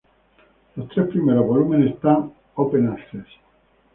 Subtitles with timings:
[0.77, 3.27] Los tres primeros volúmenes están "open access".